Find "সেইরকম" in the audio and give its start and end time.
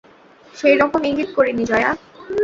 0.55-1.01